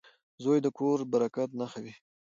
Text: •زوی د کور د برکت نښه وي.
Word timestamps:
•زوی 0.43 0.57
د 0.65 0.67
کور 0.77 0.97
د 1.03 1.07
برکت 1.13 1.49
نښه 1.59 1.79
وي. 1.83 1.93